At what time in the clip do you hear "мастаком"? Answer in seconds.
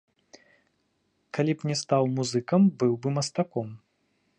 3.21-3.67